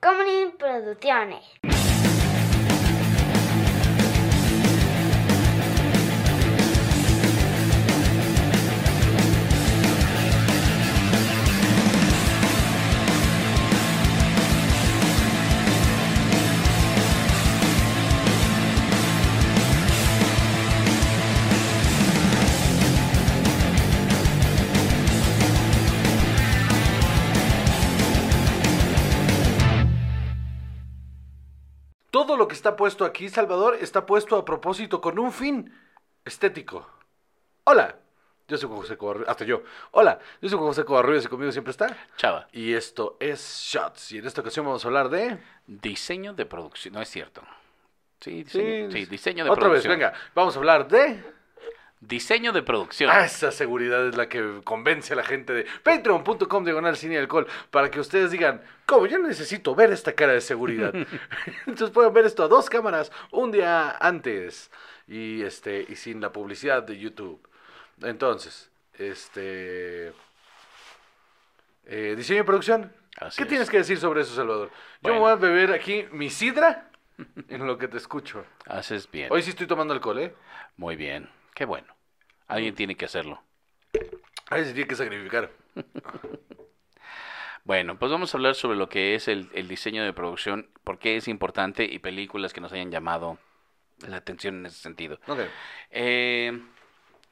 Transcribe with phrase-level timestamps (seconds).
[0.00, 1.67] Comedy Producciones.
[32.18, 35.72] Todo lo que está puesto aquí, Salvador, está puesto a propósito con un fin
[36.24, 36.84] estético.
[37.62, 37.94] Hola,
[38.48, 39.62] yo soy José Covarrubias, hasta yo.
[39.92, 41.96] Hola, yo soy José Covarrubias y conmigo siempre está.
[42.16, 44.10] Chava, Y esto es Shots.
[44.10, 45.38] Y en esta ocasión vamos a hablar de...
[45.68, 47.40] diseño de producción, no es cierto.
[48.20, 50.10] Sí, Sí, diseño, sí, diseño de Otra vez, producción.
[50.10, 51.22] venga, vamos a hablar de...
[52.00, 53.10] Diseño de producción.
[53.12, 57.18] Ah, esa seguridad es la que convence a la gente de patreon.com diagonal cine y
[57.18, 59.06] alcohol para que ustedes digan, ¿cómo?
[59.06, 60.94] Yo necesito ver esta cara de seguridad.
[61.66, 64.70] Entonces pueden ver esto a dos cámaras un día antes
[65.08, 67.40] y este y sin la publicidad de YouTube.
[68.02, 70.12] Entonces, este
[71.86, 72.92] eh, diseño y producción.
[73.16, 73.48] Así ¿Qué es.
[73.48, 74.70] tienes que decir sobre eso, Salvador?
[75.02, 76.90] Yo me voy a beber aquí mi sidra
[77.48, 78.44] en lo que te escucho.
[78.66, 79.32] Haces bien.
[79.32, 80.34] Hoy sí estoy tomando alcohol, ¿eh?
[80.76, 81.28] Muy bien.
[81.58, 81.92] Qué bueno.
[82.46, 83.42] Alguien tiene que hacerlo.
[84.48, 85.50] Ahí se tiene que sacrificar.
[87.64, 90.98] Bueno, pues vamos a hablar sobre lo que es el, el diseño de producción, por
[90.98, 93.36] qué es importante y películas que nos hayan llamado
[94.06, 95.20] la atención en ese sentido.
[95.90, 96.58] Eh,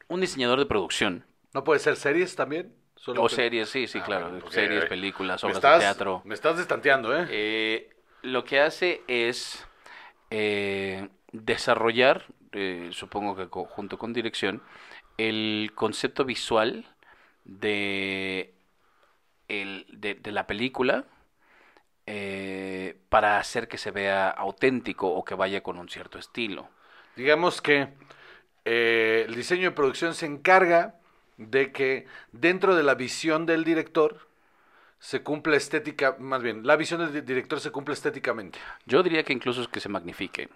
[0.09, 2.77] un diseñador de producción, ¿No puede ser series también?
[2.97, 6.21] Solo o series, sí, sí, Ah, claro, bueno, series, películas, obras estás, de teatro.
[6.27, 7.27] Me estás destanteando, ¿eh?
[7.31, 9.67] Eh, lo que hace es
[10.29, 14.63] eh, desarrollar, eh, supongo que co- junto con dirección,
[15.19, 16.85] el concepto visual
[17.45, 18.55] de,
[19.49, 21.05] el- de, de la película
[22.07, 26.69] eh, para hacer que se vea auténtico o que vaya con un cierto estilo.
[27.17, 27.89] Digamos que
[28.65, 30.97] eh, el diseño de producción se encarga
[31.37, 34.29] de que dentro de la visión del director
[34.99, 38.59] se cumpla estética, más bien, la visión del di- director se cumple estéticamente.
[38.87, 40.49] Yo diría que incluso es que se magnifique.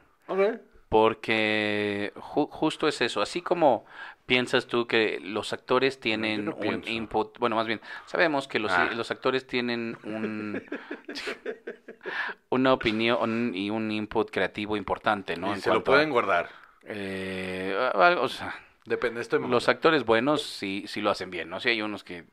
[0.91, 3.87] Porque ju- justo es eso, así como
[4.27, 8.73] piensas tú que los actores tienen no un input, bueno, más bien, sabemos que los,
[8.73, 8.91] Ah.
[8.95, 10.63] los actores tienen un
[12.51, 15.49] una opinión y un input creativo importante, ¿no?
[15.51, 16.49] y En se lo a- pueden guardar.
[16.85, 17.77] eh,
[18.19, 18.53] o sea,
[18.85, 21.61] Depende, estoy los actores buenos sí, sí lo hacen bien, ¿no?
[21.61, 22.25] Si hay unos que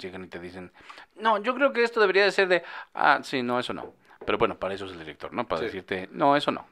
[0.00, 0.72] llegan y te dicen,
[1.20, 2.64] no, yo creo que esto debería de ser de,
[2.94, 3.94] ah, sí, no, eso no.
[4.24, 5.46] Pero bueno, para eso es el director, ¿no?
[5.46, 5.64] Para Sí.
[5.66, 6.66] decirte, no, eso no.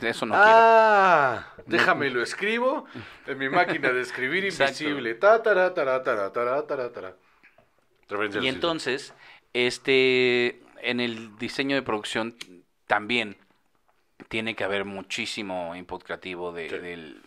[0.00, 0.48] Eso no quiero.
[0.50, 2.86] ah, déjame lo escribo
[3.26, 5.14] en mi máquina de escribir invisible.
[5.14, 5.72] Ta, tara.
[8.08, 9.14] Referencia Y entonces,
[9.52, 12.36] este, en el diseño de producción
[12.86, 13.36] también
[14.28, 16.78] tiene que haber muchísimo input creativo de- Sí.
[16.78, 17.22] del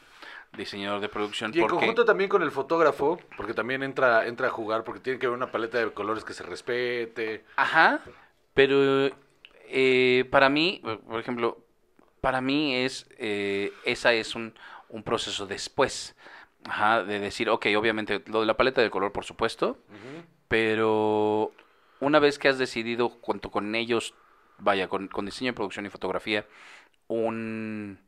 [0.57, 1.51] diseñador de producción.
[1.53, 4.99] Y en porque, conjunto también con el fotógrafo, porque también entra, entra a jugar, porque
[4.99, 7.45] tiene que haber una paleta de colores que se respete.
[7.55, 8.01] Ajá,
[8.53, 9.09] pero
[9.67, 11.59] eh, para mí, por ejemplo,
[12.21, 14.53] para mí es, eh, esa es un,
[14.89, 16.15] un proceso después.
[16.65, 19.77] Ajá, de decir, ok, obviamente, lo de la paleta de color, por supuesto,
[20.49, 21.53] pero
[22.01, 24.13] una vez que has decidido junto con ellos,
[24.57, 26.45] vaya, con, con diseño producción y fotografía,
[27.07, 27.99] un,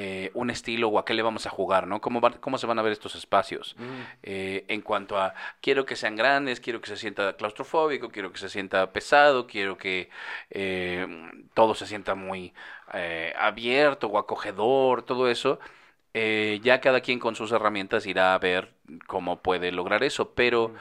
[0.00, 2.00] eh, un estilo o a qué le vamos a jugar, ¿no?
[2.00, 3.74] ¿Cómo, cómo se van a ver estos espacios?
[4.22, 8.38] Eh, en cuanto a, quiero que sean grandes, quiero que se sienta claustrofóbico, quiero que
[8.38, 10.08] se sienta pesado, quiero que
[10.50, 11.04] eh,
[11.52, 12.54] todo se sienta muy
[12.94, 15.58] eh, abierto o acogedor, todo eso.
[16.14, 18.74] Eh, ya cada quien con sus herramientas irá a ver
[19.08, 20.74] cómo puede lograr eso, pero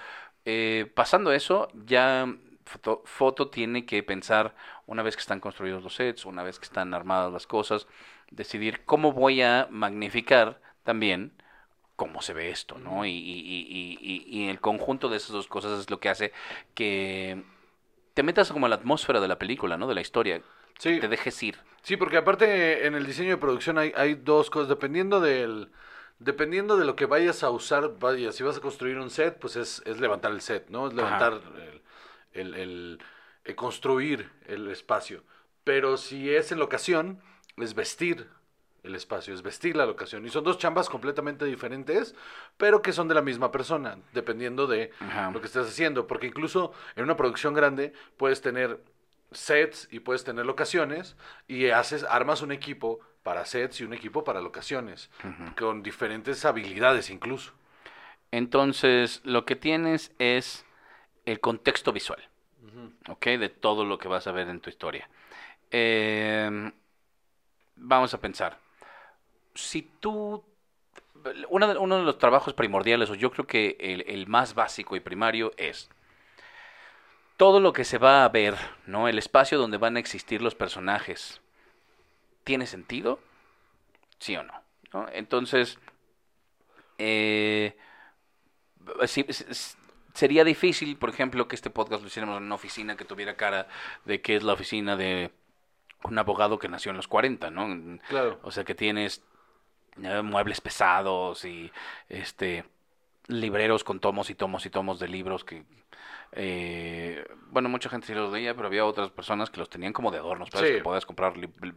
[0.46, 2.28] eh, pasando eso, ya
[2.66, 4.54] foto, foto tiene que pensar,
[4.86, 7.88] una vez que están construidos los sets, una vez que están armadas las cosas,
[8.32, 11.32] decidir cómo voy a magnificar también
[11.96, 13.06] cómo se ve esto, ¿no?
[13.06, 16.32] Y, y, y, y, el conjunto de esas dos cosas es lo que hace
[16.76, 17.44] que
[18.14, 19.88] te metas como a la atmósfera de la película, ¿no?
[19.88, 20.42] De la historia,
[20.78, 21.58] Sí, te dejes ir.
[21.82, 25.70] sí, porque aparte en el diseño de producción hay, hay dos cosas, dependiendo del...
[26.20, 29.56] Dependiendo de lo que vayas a usar, vaya, si vas a construir un set, pues
[29.56, 30.88] es, es levantar el set, ¿no?
[30.88, 31.42] Es levantar
[32.34, 33.00] el, el- el-
[33.44, 35.24] el construir el espacio.
[35.64, 37.22] Pero si es en locación,
[37.58, 38.28] es vestir
[38.84, 40.26] el espacio, es vestir la locación.
[40.26, 42.16] Y son dos chambas completamente diferentes,
[42.58, 45.32] pero que son de la misma persona, dependiendo de Ajá.
[45.32, 46.08] lo que estés haciendo.
[46.08, 48.80] Porque incluso en una producción grande puedes tener
[49.32, 51.18] sets y puedes tener locaciones
[51.48, 55.10] y haces, armas un equipo para sets y un equipo para locaciones,
[55.60, 57.52] con diferentes habilidades incluso.
[58.32, 60.66] Entonces, lo que tienes es
[61.26, 62.30] el contexto visual.
[63.10, 63.26] ¿ok?
[63.26, 65.10] De todo lo que vas a ver en tu historia.
[65.72, 66.72] Em,
[67.78, 68.58] vamos a pensar.
[69.54, 70.44] Si tú...
[71.50, 75.90] Uno de, los trabajos primordiales, o yo creo que el, más básico y primario es
[77.38, 79.08] todo lo que se va a ver, ¿no?
[79.08, 81.42] El espacio donde van a existir los personajes.
[82.44, 83.20] ¿Tiene sentido?
[84.20, 84.54] ¿Sí o no?
[85.12, 85.80] Entonces,
[86.98, 87.76] eh,
[90.14, 93.68] sería difícil, por ejemplo, que este podcast lo hiciéramos en una oficina que tuviera cara
[94.06, 95.32] de que es la oficina de
[96.04, 98.00] un abogado que nació en los 40, ¿no?
[98.10, 98.40] Claro.
[98.44, 99.24] O sea, que tienes
[100.02, 101.72] eh, muebles pesados y
[102.10, 102.64] este
[103.28, 105.66] libreros con tomos y tomos y tomos de libros que
[106.34, 110.12] eh, bueno, mucha gente sí los leía, pero había otras personas que los tenían como
[110.12, 110.70] de adornos, ¿sabes?
[110.70, 110.76] Sí.
[110.78, 111.74] Que podías comprar li- bli-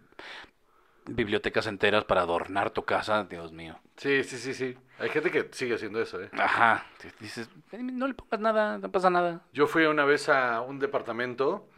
[1.06, 3.78] bibliotecas enteras para adornar tu casa, Dios mío.
[3.96, 4.76] Sí, sí, sí, sí.
[4.98, 6.30] Hay gente que sigue haciendo eso, ¿eh?
[6.38, 6.86] Ajá,
[7.20, 9.40] dices, "Eh, no le pongas nada, no pasa nada.
[9.52, 11.68] Yo fui una vez a un departamento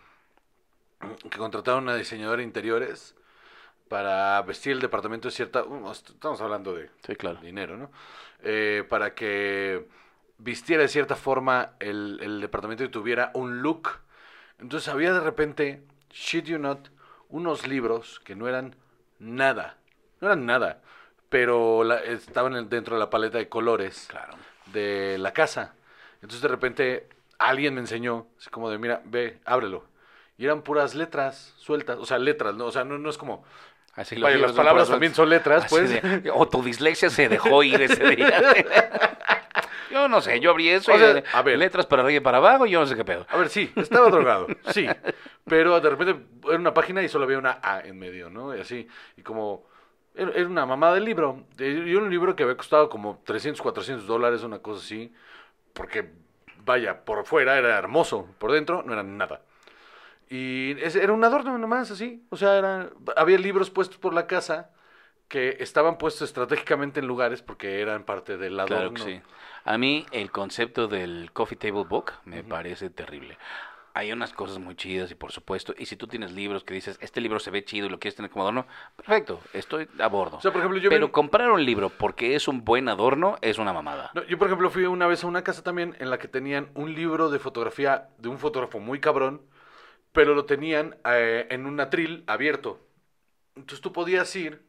[1.31, 3.15] que contrataron a diseñador de interiores
[3.89, 5.65] para vestir el departamento de cierta...
[5.93, 7.41] Estamos hablando de Sí, claro.
[7.41, 7.91] dinero, ¿no?
[8.43, 9.87] Eh, para que
[10.39, 13.91] vistiera de cierta forma el, el departamento y tuviera un look.
[14.59, 16.89] Entonces había de repente, shit you not,
[17.29, 18.75] unos libros que no eran
[19.19, 19.77] nada.
[20.21, 20.81] No eran nada.
[21.29, 24.35] Pero la- estaban en- dentro de la paleta de colores Claro.
[24.73, 25.75] de la casa.
[26.17, 27.09] Entonces de repente
[27.39, 29.85] alguien me enseñó, así como de, mira, ve, ábrelo.
[30.43, 32.67] Y eran puras letras sueltas, o sea, letras, ¿no?
[32.67, 33.45] O sea, no, no es como...
[33.95, 35.89] Así Vaya, las palabras también son letras, pues.
[35.89, 38.43] de, o tu dislexia se dejó ir ese día.
[39.93, 41.59] yo no sé, yo abrí eso O y sea, a ver.
[41.61, 43.25] letras para arriba y para abajo, yo no sé qué pedo.
[43.29, 44.89] A ver, sí, estaba drogado, sí.
[45.45, 46.17] Pero de repente
[46.49, 48.57] era una página y solo había una A en medio, ¿no?
[48.57, 49.65] Y así, y como...
[50.17, 51.45] Era una mamada del libro.
[51.57, 55.15] Y un libro que había costado como 300, 400 dólares, una cosa así.
[55.73, 56.11] Porque,
[56.65, 59.43] vaya, por fuera era hermoso, por dentro no era nada.
[60.33, 62.25] Y ese era un adorno nomás, así.
[62.31, 64.71] O sea, era, había libros puestos por la casa
[65.29, 68.95] que estaban puestos estratégicamente en lugares porque eran parte del adorno.
[68.95, 69.21] Claro que sí.
[69.65, 73.37] A mí el concepto del coffee table book me parece terrible.
[73.93, 76.97] Hay unas cosas muy chidas y por supuesto, y si tú tienes libros que dices,
[77.03, 80.39] este libro se ve chido y lo quieres tener como adorno, perfecto, estoy a bordo.
[80.39, 83.37] O sea, por ejemplo, yo vi Pero comprar un libro porque es un buen adorno
[83.43, 84.11] es una mamada.
[84.15, 86.71] No, yo, por ejemplo, fui una vez a una casa también en la que tenían
[86.73, 89.43] un libro de fotografía de un fotógrafo muy cabrón,
[90.13, 92.81] pero lo tenían eh, en un atril abierto.
[93.57, 94.63] Entonces tú podías ir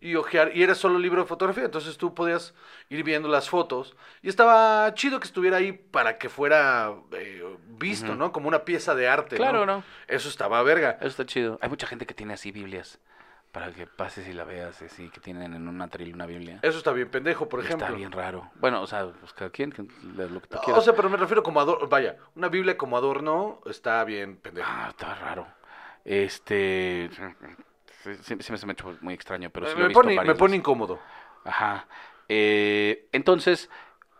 [0.00, 2.54] y ojear, y era solo libro de fotografía, entonces tú podías
[2.90, 8.14] ir viendo las fotos, y estaba chido que estuviera ahí para que fuera eh, visto.
[8.14, 8.30] ¿no?
[8.32, 9.36] Como una pieza de arte.
[9.36, 9.82] Claro, ¿no?
[10.06, 10.98] Eso estaba verga.
[11.00, 11.58] Eso está chido.
[11.62, 13.00] Hay mucha gente que tiene así Biblias
[13.54, 16.58] para que pases y la veas, así que tienen en un atril una Biblia.
[16.60, 17.86] Eso está bien pendejo, por ejemplo.
[17.86, 18.50] Está bien raro.
[18.56, 20.80] Bueno, o sea, pues cada quien lo que tú quieras.
[20.80, 24.68] o sea, pero me refiero como adorno, vaya, una Biblia como adorno está bien pendejo.
[24.70, 25.46] Ah, está raro.
[26.04, 27.08] Este.
[28.02, 29.88] Sí, sí- sí me se me ha hecho muy extraño, pero sí lo he me,
[29.88, 30.98] visto pone, me pone incómodo.
[31.44, 31.86] Ajá.
[32.28, 33.70] Eh, entonces,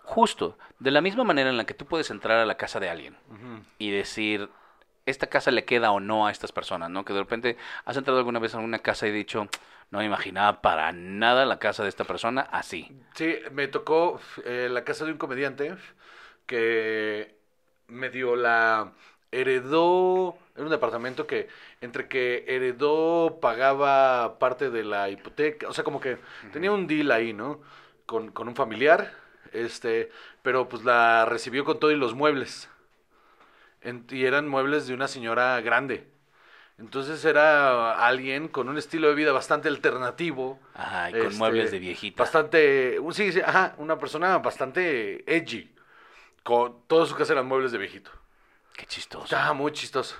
[0.02, 2.88] justo, de la misma manera en la que tú puedes entrar a la casa de
[2.88, 3.16] alguien
[3.78, 4.48] y decir,
[5.06, 7.04] esta casa le queda o no a estas personas, ¿no?
[7.04, 9.48] Que de repente has entrado alguna vez a una casa y dicho,
[9.90, 12.90] no me imaginaba para nada la casa de esta persona así.
[13.14, 15.74] Sí, me tocó eh, la casa de un comediante
[16.46, 17.36] que
[17.88, 18.92] medio la
[19.30, 21.48] heredó, era un departamento que
[21.80, 26.18] entre que heredó, pagaba parte de la hipoteca, o sea, como que
[26.52, 27.60] tenía un deal ahí, ¿no?
[28.06, 29.12] Con, con un familiar,
[29.52, 30.10] este,
[30.42, 32.70] pero pues la recibió con todo y los muebles.
[33.84, 36.08] En- y eran muebles de una señora grande.
[36.78, 40.58] Entonces era alguien con un estilo de vida bastante alternativo.
[40.74, 42.22] Ajá, y con Este, muebles de viejita.
[42.22, 45.70] Bastante, sí, sí, ajá, una persona bastante edgy.
[46.42, 48.10] Con toda su casa eran muebles de viejito.
[48.76, 49.24] Qué chistoso.
[49.24, 50.16] Estaba muy chistoso.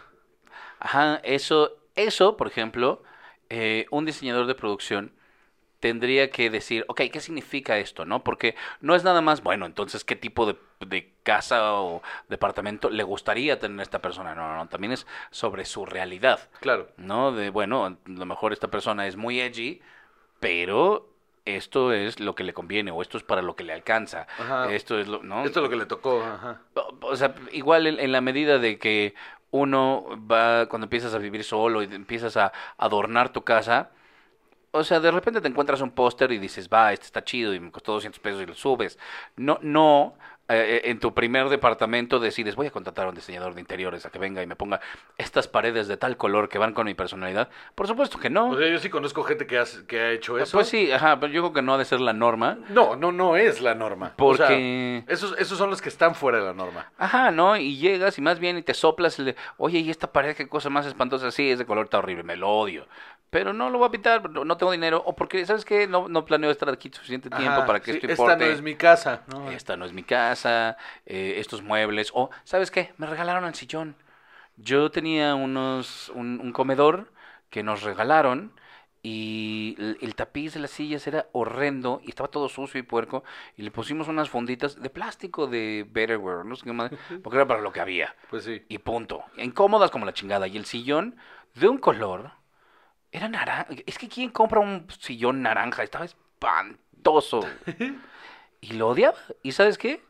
[0.79, 3.03] Ajá, eso, eso, por ejemplo,
[3.49, 5.13] eh, un diseñador de producción
[5.81, 8.05] tendría que decir, ok, ¿qué significa esto?
[8.07, 8.25] ¿No?
[8.25, 10.57] Porque no es nada más, bueno, entonces, ¿qué tipo de,
[10.87, 14.35] de casa o departamento le gustaría tener a esta persona?
[14.35, 16.89] No, no, no, también es sobre su realidad, Claro.
[16.97, 17.33] ¿no?
[17.33, 19.81] De, bueno, a lo mejor esta persona es muy edgy,
[20.41, 21.09] pero
[21.45, 24.27] esto es lo que le conviene o esto es para lo que le alcanza.
[24.39, 24.73] Ajá.
[24.73, 25.45] Esto es lo, ¿no?
[25.45, 26.61] Esto es lo que le tocó, ajá.
[26.75, 29.15] O- O sea, igual en, en la medida de que
[29.51, 33.91] uno va, cuando empiezas a vivir solo y empiezas a adornar tu casa,
[34.73, 37.61] o sea, de repente te encuentras un póster y dices, va, este está chido y
[37.61, 38.99] me costó 200 pesos y lo subes.
[39.37, 40.15] No, no
[40.49, 44.11] eh, en tu primer departamento decides, voy a contratar a un diseñador de interiores a
[44.11, 44.81] que venga y me ponga
[45.17, 47.49] estas paredes de tal color que van con mi personalidad.
[47.75, 48.51] Por supuesto que no.
[48.51, 50.57] O sea, yo sí conozco gente que, hace- que ha hecho eso.
[50.57, 52.59] Pues sí, ajá, pero yo creo que no ha de ser la norma.
[52.69, 54.13] No, no, no es la norma.
[54.19, 56.93] O sea, Porque- esos, esos son los que están fuera de la norma.
[56.99, 57.57] Ajá, ¿no?
[57.57, 60.49] Y llegas y más bien y te soplas el de, oye, ¿y esta pared qué
[60.49, 61.31] cosa más espantosa?
[61.31, 62.87] Sí, ese color está horrible, me lo odio.
[63.31, 65.03] Pero no lo voy a pintar, no, tengo dinero.
[65.07, 65.89] O porque, ¿sabes qué?
[65.89, 68.47] No, no planeo estar aquí suficiente tiempo Ajá, para que sí, esto esta importe.
[68.47, 69.23] no es mi casa.
[69.27, 69.51] ¿no?
[69.51, 72.11] Esta no es mi casa, eh, estos muebles.
[72.15, 72.93] O, ¿sabes qué?
[72.99, 73.97] Me regalaron el sillón.
[74.57, 77.13] Yo tenía unos, un, un comedor
[77.51, 78.53] que nos regalaron
[79.03, 83.23] y el, el tapiz de las sillas era horrendo y estaba todo sucio y puerco
[83.57, 86.91] y le pusimos unas funditas de plástico de Betterware, no sé qué más,
[87.23, 88.15] porque era para lo que había.
[88.31, 88.63] Pues sí.
[88.69, 89.25] Y punto.
[89.37, 90.47] Incómodas como la chingada.
[90.47, 91.17] Y el sillón
[91.55, 92.33] de un color
[93.13, 93.67] era naranja.
[93.87, 95.83] Es que ¿quién compra un sillón naranja?
[95.83, 97.41] Estaba espantoso.
[98.65, 99.19] Y lo odiaba.
[99.43, 100.03] ¿Y sabes qué?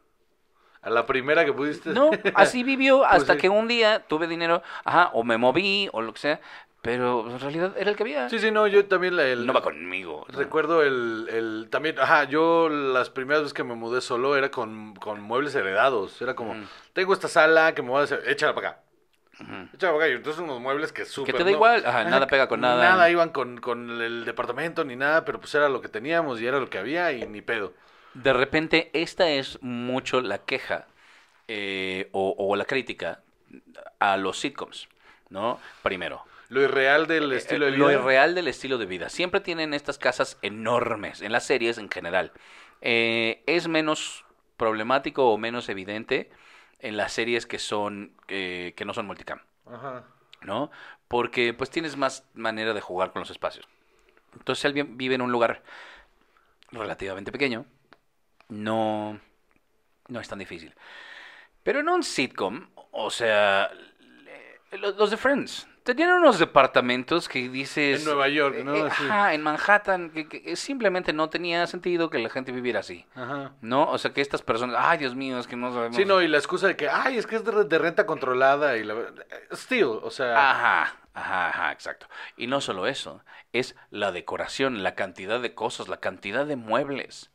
[0.85, 1.91] A la primera que pudiste.
[1.91, 3.41] No, así vivió Pues hasta sí.
[3.41, 6.41] que un día tuve dinero, ajá, o me moví, o lo que sea,
[6.83, 8.29] pero en realidad era el que había.
[8.29, 10.27] Sí, sí, no, yo también la, el, no va conmigo.
[10.31, 10.39] ¿no?
[10.39, 14.95] Recuerdo el, el también, ajá, yo las primeras veces que me mudé solo era con,
[14.97, 16.21] con muebles heredados.
[16.21, 16.55] Era como,
[16.93, 18.81] tengo esta sala que me voy a hacer, échala para acá.
[19.41, 19.69] Ujú.
[19.75, 20.09] Échala para acá.
[20.09, 21.35] Y entonces unos muebles que súper.
[21.37, 22.83] te da no- igual, ajá, nada pega con nada.
[22.85, 26.47] Nada iban con, con el departamento ni nada, pero pues era lo que teníamos y
[26.47, 27.73] era lo que había y ni pedo.
[28.15, 30.87] De repente, esta es mucho la queja
[31.49, 33.23] eh, o, o la crítica
[33.99, 34.89] a los sitcoms,
[35.31, 35.61] ¿no?
[35.83, 37.85] Primero, Lo irreal del estilo de Eh, vida.
[37.87, 39.09] Lo irreal del estilo de vida.
[39.09, 42.33] Siempre tienen estas casas enormes, en las series en general.
[42.81, 44.25] Eh, es menos
[44.57, 46.31] problemático o menos evidente
[46.81, 50.05] en las series que son eh, que no son multicam, Ajá.
[50.43, 50.71] ¿no?
[51.09, 53.67] Porque pues tienes más manera de jugar con los espacios.
[54.35, 55.63] Entonces, si alguien vive en un lugar
[56.73, 57.65] relativamente pequeño,
[58.49, 59.21] no,
[60.09, 60.75] no es tan difícil.
[61.63, 63.71] Pero en un sitcom, o sea,
[64.73, 68.01] los, de Friends, tenían unos departamentos que dices...
[68.01, 68.75] En Nueva York, ¿no?
[68.75, 73.07] eh, ajá, en Manhattan, que, que simplemente no tenía sentido que la gente viviera así.
[73.15, 73.53] Ajá.
[73.63, 73.91] ¿No?
[73.91, 75.97] O sea, que estas personas, ay, Dios mío, es que no sabemos...
[75.97, 78.77] Sí, no, y la excusa de que, ay, es que es de, de renta controlada
[78.77, 78.95] y la...
[79.53, 80.51] Still, o sea...
[80.51, 82.09] Ajá, ajá, ajá, exacto.
[82.37, 87.31] Y no solo eso, es la decoración, la cantidad de cosas, la cantidad de muebles.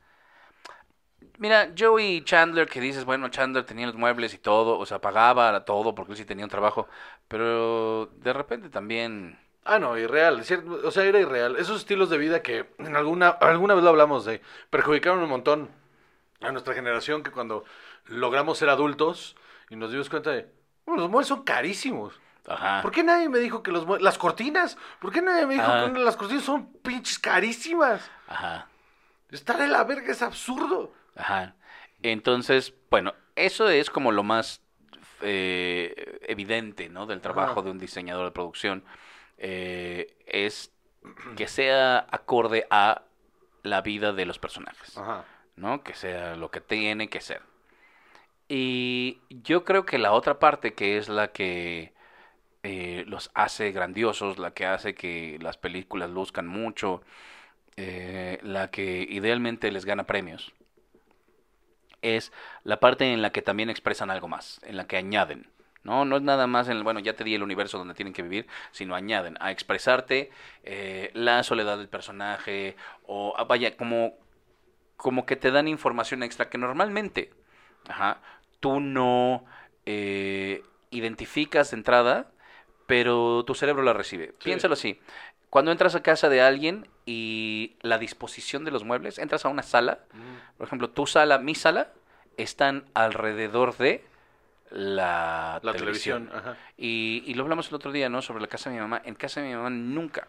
[1.39, 5.63] Mira, Joey Chandler, que dices, bueno, Chandler tenía los muebles y todo, o sea, pagaba
[5.63, 6.89] todo porque él sí tenía un trabajo,
[7.29, 9.39] pero de repente también...
[9.63, 11.55] Ah, no, irreal, cier- o sea, era irreal.
[11.55, 15.69] Esos estilos de vida que en alguna, alguna vez lo hablamos de, perjudicaron un montón
[16.41, 17.63] a nuestra generación que cuando
[18.07, 19.37] logramos ser adultos
[19.69, 20.51] y nos dimos cuenta de,
[20.85, 22.19] bueno, los muebles son carísimos.
[22.47, 22.81] Ajá.
[22.81, 25.65] ¿Por qué nadie me dijo que los muebles, las cortinas, por qué nadie me dijo
[25.67, 25.93] Ajá.
[25.93, 28.11] que las cortinas son pinches carísimas?
[28.27, 28.67] Ajá.
[29.31, 30.91] Está de la verga, es absurdo.
[31.19, 31.55] Ajá.
[32.01, 34.61] Entonces, bueno, eso es como lo más
[35.21, 37.05] eh, evidente, ¿no?
[37.05, 37.61] Del trabajo Ajá.
[37.63, 38.83] de un diseñador de producción.
[39.37, 40.71] Eh, es
[41.35, 43.03] que sea acorde a
[43.63, 45.25] la vida de los personajes, Ajá.
[45.55, 45.83] ¿no?
[45.83, 47.41] Que sea lo que tiene que ser.
[48.47, 51.93] Y yo creo que la otra parte que es la que
[52.63, 57.01] eh, los hace grandiosos, la que hace que las películas luzcan mucho,
[57.77, 60.51] eh, la que idealmente les gana premios,
[62.01, 62.31] es
[62.63, 65.49] la parte en la que también expresan algo más, en la que añaden.
[65.83, 68.13] No, no es nada más en el, bueno, ya te di el universo donde tienen
[68.13, 70.29] que vivir, sino añaden a expresarte
[70.63, 72.75] eh, la soledad del personaje
[73.07, 74.13] o ah, vaya, como,
[74.97, 77.31] como que te dan información extra que normalmente
[77.87, 78.21] ajá,
[78.59, 79.45] tú no
[79.85, 82.31] eh, identificas de entrada,
[82.85, 84.33] pero tu cerebro la recibe.
[84.43, 84.99] Piénsalo así.
[85.49, 89.63] Cuando entras a casa de alguien y la disposición de los muebles, entras a una
[89.63, 89.99] sala,
[90.57, 91.89] por ejemplo, tu sala, mi sala,
[92.37, 94.03] están alrededor de
[94.71, 96.55] la, La televisión, ajá.
[96.77, 98.21] Y, y lo hablamos el otro día, ¿no?
[98.21, 99.01] Sobre la casa de mi mamá.
[99.03, 100.27] En casa de mi mamá nunca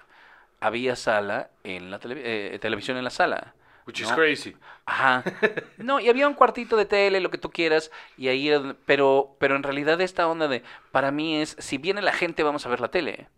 [0.60, 3.54] había sala en la tele- eh, televisión en la sala.
[3.86, 4.56] Which is crazy.
[4.86, 5.22] Ajá.
[5.78, 8.74] No, y había un cuartito de tele, lo que tú quieras, y ahí era donde-
[8.86, 10.62] pero, pero en realidad esta onda de,
[10.92, 13.28] para mí es, si viene la gente, vamos a ver la tele.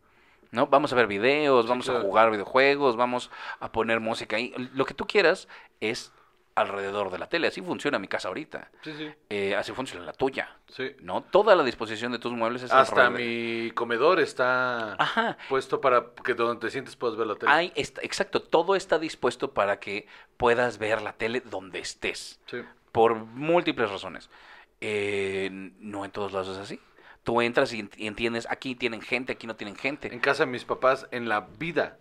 [0.52, 0.66] ¿No?
[0.68, 4.54] Vamos a ver videos, vamos a jugar videojuegos, vamos a poner música ahí.
[4.74, 5.48] Lo que tú quieras
[5.80, 6.12] es
[6.54, 7.48] alrededor de la tele.
[7.48, 8.70] Así funciona mi casa ahorita.
[8.82, 9.10] Sí, sí.
[9.30, 10.54] Eh, así funciona la tuya.
[10.68, 10.90] Sí.
[11.00, 11.22] ¿No?
[11.22, 15.38] Toda la disposición de tus muebles es Hasta mi comedor está Ajá.
[15.48, 17.50] puesto para que donde te sientes puedas ver la tele.
[17.50, 20.06] Hay, está- exacto, todo está dispuesto para que
[20.36, 22.40] puedas ver la tele donde estés.
[22.46, 22.58] Sí.
[22.92, 24.28] por múltiples razones.
[24.82, 26.78] Eh, no en todos lados es así.
[27.24, 30.20] Tú entras y ent- y entiendes, aquí tienen gente, aquí no tienen En gente.
[30.20, 31.98] casa de mis papás, en la vida,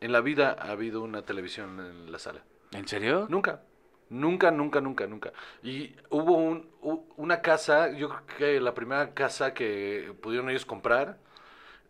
[0.00, 2.40] en la vida ha habido una televisión en la sala.
[2.72, 3.26] ¿En serio?
[3.28, 3.60] Nunca.
[4.08, 5.32] Nunca, nunca, nunca, nunca.
[5.62, 6.68] Y hubo un,
[7.16, 11.18] una casa, yo creo que la primera casa que pudieron ellos comprar,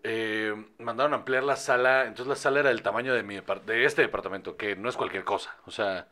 [0.04, 3.84] eh, mandaron a ampliar la sala, entonces la sala era del tamaño de, mi, de
[3.84, 5.56] este departamento, que no es cualquier cosa.
[5.66, 6.08] O sea,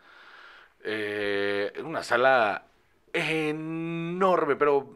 [0.85, 2.65] eh, una sala
[3.13, 4.95] enorme, pero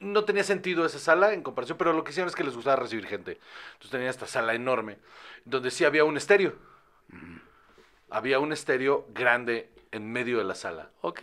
[0.00, 2.76] no tenía sentido esa sala en comparación, pero lo que hicieron es que les gustaba
[2.76, 3.38] recibir gente.
[3.72, 4.98] Entonces tenía esta sala enorme,
[5.44, 6.54] donde sí había un estéreo.
[8.08, 11.22] Había un estéreo grande en medio de la sala, Ok.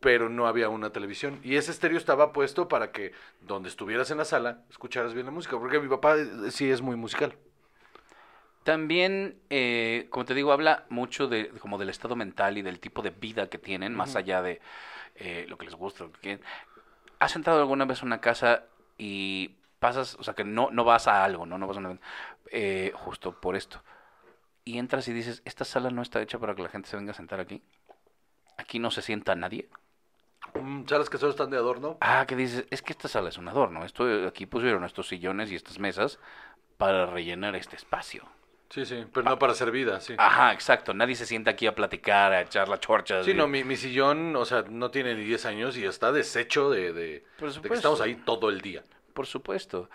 [0.00, 1.40] pero no había una televisión.
[1.42, 5.32] Y ese estéreo estaba puesto para que donde estuvieras en la sala escucharas bien la
[5.32, 7.36] música, porque mi papá eh, sí es muy musical.
[8.64, 13.02] También, eh, como te digo, habla mucho de como del estado mental y del tipo
[13.02, 14.60] de vida que tienen, más allá de
[15.16, 16.04] eh, lo que les gusta.
[16.04, 16.40] Lo que quieren.
[17.18, 18.64] ¿Has entrado alguna vez a una casa
[18.96, 21.58] y pasas, o sea, que no, no vas a algo, ¿no?
[21.58, 21.98] No vas a una,
[22.50, 23.82] eh, justo por esto.
[24.64, 27.12] Y entras y dices, esta sala no está hecha para que la gente se venga
[27.12, 27.62] a sentar aquí.
[28.56, 29.68] Aquí no se sienta nadie.
[30.54, 31.96] Mm, Salas que solo están de adorno.
[32.00, 33.84] Ah, que dices, es que esta sala es un adorno.
[33.84, 36.18] Esto, aquí pusieron estos sillones y estas mesas
[36.76, 38.24] para rellenar este espacio.
[38.70, 40.14] Sí, sí, pero no para hacer vida, sí.
[40.18, 40.92] Ajá, exacto.
[40.92, 43.24] Nadie se sienta aquí a platicar, a echar la chorcha.
[43.24, 46.68] Sí, no, mi, mi sillón, o sea, no tiene ni 10 años y está deshecho
[46.70, 48.82] de, de, de que estamos ahí todo el día.
[49.14, 49.88] Por supuesto.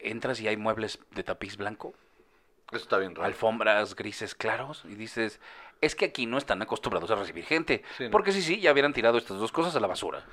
[0.00, 1.94] Entras y hay muebles de tapiz blanco,
[2.70, 3.26] Eso está bien raro.
[3.26, 5.40] alfombras grises claros, y dices,
[5.80, 7.82] es que aquí no están acostumbrados a recibir gente.
[7.96, 8.10] Sí, no.
[8.10, 10.24] Porque sí, sí, ya hubieran tirado estas dos cosas a la basura.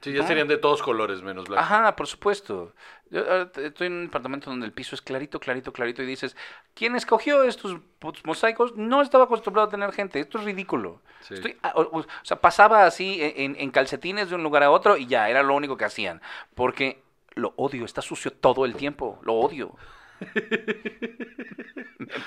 [0.00, 0.26] Sí, ya ¿no?
[0.28, 1.62] serían de todos colores menos blanco.
[1.62, 2.72] Ajá, por supuesto.
[3.10, 6.36] Yo te- estoy en un departamento donde el piso es clarito, clarito, clarito, y dices,
[6.74, 7.76] ¿quién escogió estos
[8.24, 8.76] mosaicos?
[8.76, 10.20] No estaba acostumbrado a tener gente.
[10.20, 11.00] Esto es ridículo.
[11.20, 11.34] Sí.
[11.34, 15.06] Estoy, ah, o, sea, pasaba así en, en calcetines de un lugar a otro y
[15.06, 16.22] ya, era lo único que hacían.
[16.54, 17.02] Porque
[17.34, 19.18] lo odio, está sucio todo el tiempo.
[19.22, 19.76] Lo odio.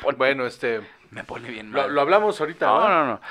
[0.02, 1.94] pone, Bueno, este, me pone bien lo, mal.
[1.94, 2.90] lo hablamos ahorita, No, ¿no?
[2.90, 3.22] no, no.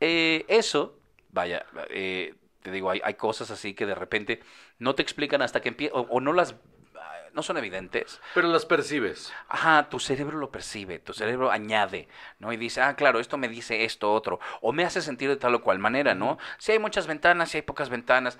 [0.00, 0.98] Eh, eso,
[1.30, 2.34] vaya, eh,
[2.66, 4.42] te digo, hay, hay cosas así que de repente
[4.80, 6.56] no te explican hasta que empiezan, o, o no las,
[6.96, 8.20] ah, no son evidentes.
[8.34, 9.32] Pero las percibes.
[9.48, 12.08] Ajá, tu cerebro lo percibe, tu cerebro añade,
[12.40, 12.52] ¿no?
[12.52, 15.54] Y dice, ah, claro, esto me dice esto, otro, o me hace sentir de tal
[15.54, 16.38] o cual manera, ¿no?
[16.58, 18.38] Si hay muchas ventanas, si hay pocas ventanas,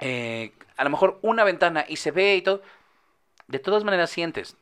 [0.00, 2.62] eh, a lo mejor una ventana y se ve y todo,
[3.46, 4.56] de todas maneras sientes,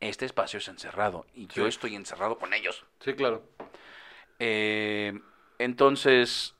[0.00, 2.84] este espacio es encerrado y yo estoy encerrado con ellos.
[3.00, 3.42] Sí, claro.
[4.38, 5.18] Eh,
[5.58, 6.54] entonces,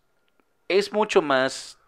[0.69, 1.79] es mucho más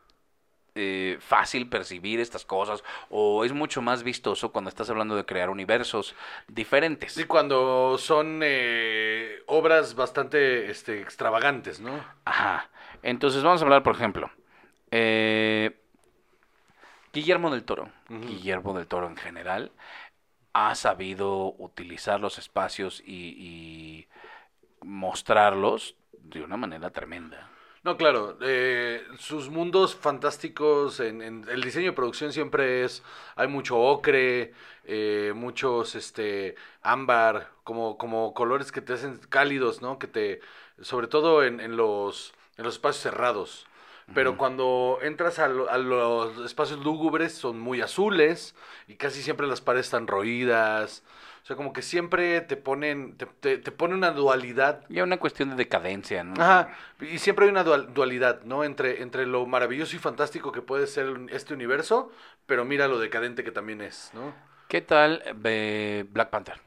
[0.80, 5.50] eh, fácil percibir estas cosas o es mucho más vistoso cuando estás hablando de crear
[5.50, 6.14] universos
[6.46, 7.14] diferentes.
[7.14, 12.04] Sí, cuando son eh, obras bastante este, extravagantes, ¿no?
[12.24, 12.70] Ajá.
[13.02, 14.30] Entonces, vamos a hablar, por ejemplo,
[14.92, 15.76] eh,
[17.12, 17.90] Guillermo del Toro.
[18.08, 19.72] Guillermo del Toro en general
[20.52, 24.06] ha sabido utilizar los espacios y, y
[24.82, 27.50] mostrarlos de una manera tremenda.
[27.88, 33.02] No, claro, eh, sus mundos fantásticos en, en el diseño de producción siempre es,
[33.34, 34.52] hay mucho ocre,
[34.84, 39.98] eh, muchos este ámbar, como, como colores que te hacen cálidos, ¿no?
[39.98, 40.40] Que te,
[40.82, 43.66] sobre todo en, en los, en los espacios cerrados.
[44.12, 48.54] Pero cuando entras a, lo- a los espacios lúgubres son muy azules
[48.86, 51.02] y casi siempre las paredes están roídas.
[51.48, 55.16] O sea, como que siempre te ponen, te, te, te pone una dualidad Ya una
[55.16, 56.34] cuestión de decadencia, ¿no?
[56.34, 58.64] Ajá, y siempre hay una dual- dualidad, ¿no?
[58.64, 62.12] Entre, entre lo maravilloso y fantástico que puede ser este universo,
[62.44, 64.34] pero mira lo decadente que también es, ¿no?
[64.68, 66.60] ¿Qué tal eh, Black Panther?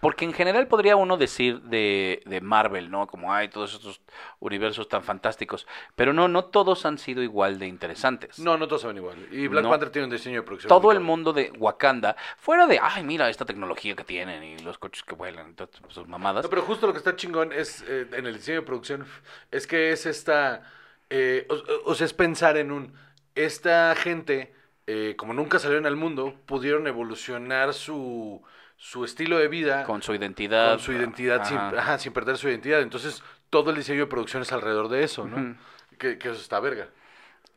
[0.00, 3.06] Porque en general podría uno decir de, de Marvel, ¿no?
[3.06, 4.00] Como hay todos estos
[4.40, 5.66] universos tan fantásticos.
[5.94, 8.38] Pero no, no todos han sido igual de interesantes.
[8.38, 9.16] No, no todos ven igual.
[9.30, 9.70] Y Black No.
[9.70, 10.68] Panther tiene un diseño de producción.
[10.68, 14.78] Todo el mundo de Wakanda, fuera de, ay, mira esta tecnología que tienen y los
[14.78, 16.44] coches que vuelan, y todas sus mamadas.
[16.44, 19.06] No, pero justo lo que está chingón es, eh, en el diseño de producción,
[19.50, 20.62] es que es esta,
[21.10, 22.94] eh, o, o sea, es pensar en un,
[23.34, 24.54] esta gente,
[24.86, 28.42] eh, como nunca salieron al mundo, pudieron evolucionar su,
[28.76, 29.84] su estilo de vida.
[29.84, 30.70] con su identidad.
[30.70, 31.98] con su identidad sin, Ajá.
[31.98, 32.80] sin perder su identidad.
[32.82, 35.56] Entonces, todo el diseño de producción es alrededor de eso, ¿no?
[35.98, 36.88] Que, que eso está verga.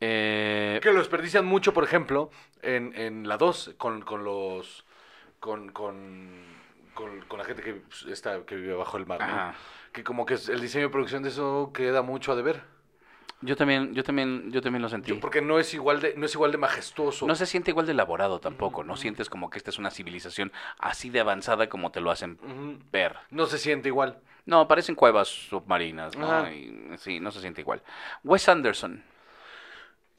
[0.01, 2.29] Eh, Que lo desperdician mucho, por ejemplo,
[2.61, 4.85] en, en la 2, con, con los.
[5.39, 6.29] Con, con,
[6.93, 9.53] con, con la gente que, pues, está, que vive bajo el mar, ¿no?
[9.91, 12.61] Que como que el diseño de producción de eso queda mucho a deber.
[13.41, 15.09] Yo también, yo también, yo también lo sentí.
[15.11, 17.25] Yo- porque no es igual de, no es igual de majestuoso.
[17.25, 20.51] No se siente igual de elaborado tampoco, no sientes como que esta es una civilización
[20.77, 22.37] así de avanzada como te lo hacen
[22.91, 23.15] ver.
[23.29, 24.19] No se siente igual.
[24.45, 26.51] No, parecen cuevas submarinas, ¿no?
[26.51, 27.81] Y, sí, no se siente igual.
[28.23, 29.03] Wes Anderson.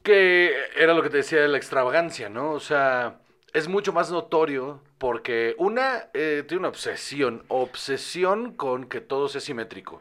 [0.02, 2.52] Que era lo que te decía de la extravagancia, ¿no?
[2.52, 3.18] O sea,
[3.52, 9.40] es mucho más notorio porque una eh, tiene una obsesión, obsesión con que todo sea
[9.40, 10.00] simétrico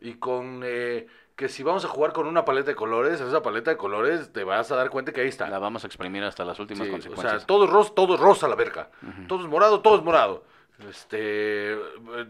[0.00, 1.06] y con eh,
[1.38, 4.42] que si vamos a jugar con una paleta de colores, esa paleta de colores te
[4.42, 5.48] vas a dar cuenta que ahí está.
[5.48, 7.32] La vamos a exprimir hasta las últimas Sí, o consecuencias.
[7.42, 8.90] sea, todo es rosa, todo es rosa la verga.
[9.28, 10.42] Todo es morado, todo es morado.
[10.88, 11.76] Este,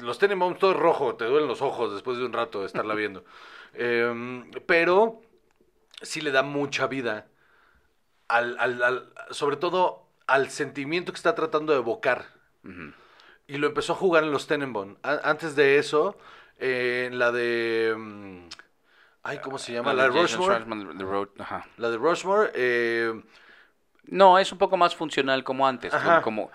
[0.01, 2.95] los Tenenbaums todo es rojo, te duelen los ojos después de un rato de estarla
[3.03, 3.25] viendo.
[3.73, 5.23] Em, pero
[6.03, 7.29] sí le da mucha vida
[8.29, 12.27] al, al- al- sobre todo al sentimiento que está tratando de evocar.
[13.47, 14.97] Y lo empezó a jugar en los Tenenbaum.
[15.03, 16.19] A- antes de eso,
[16.59, 17.95] eh, en la de...
[17.97, 18.49] mm,
[19.29, 19.93] Ay, ¿cómo se llama?
[19.93, 20.55] La La de Rushmore.
[20.55, 21.67] Schwartzman, The Road, ajá.
[21.77, 22.51] La de Rushmore.
[22.55, 23.23] eh,
[24.11, 26.23] No, es un poco más funcional como antes, Ajá.
[26.23, 26.51] como,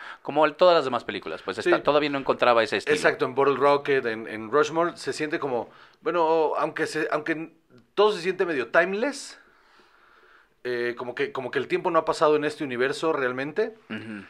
[0.56, 1.44] todas las demás películas.
[1.44, 1.84] Pues está- Sí.
[1.84, 2.96] todavía no encontraba ese estilo.
[2.96, 5.70] Exacto, en Bottle Rocket, en, en Rushmore, se siente como,
[6.02, 7.54] bueno, aunque se, aunque
[7.94, 9.40] todo se siente medio timeless,
[10.64, 14.26] eh, como que, como que el tiempo no ha pasado en este universo realmente, Ujú.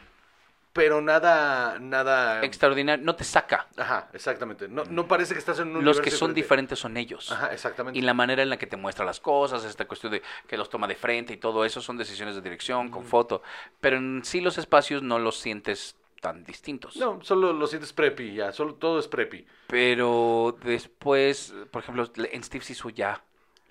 [0.74, 3.68] Pero nada, nada, Extraordinario, no te saca.
[3.76, 6.42] ajá, exactamente, no, no parece que estás en un Los que son diferente.
[6.42, 7.32] diferentes son ellos.
[7.32, 7.98] Ajá, exactamente.
[7.98, 10.68] Y la manera en la que te muestra las cosas, esta cuestión de que los
[10.68, 13.40] toma de frente y todo eso son decisiones de dirección, con foto.
[13.80, 16.96] Pero en sí los espacios no los sientes tan distintos.
[16.96, 19.46] No, solo lo sientes preppy, ya, solo todo es preppy.
[19.68, 23.22] Pero después, por ejemplo, en Steve Sisu ya.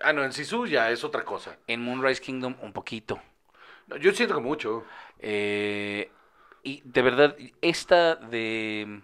[0.01, 1.57] Ah, no, en Sisu ya es otra cosa.
[1.67, 3.19] En Moonrise Kingdom un poquito.
[3.87, 4.85] No, yo siento que mucho.
[5.19, 6.09] Eh,
[6.63, 9.01] y de verdad, esta de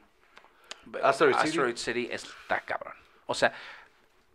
[1.04, 1.48] Asteroid City.
[1.50, 2.96] Asteroid City está cabrón.
[3.26, 3.54] O sea,